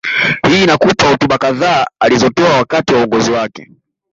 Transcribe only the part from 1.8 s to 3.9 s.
alizotoa wakati wa uongozi wake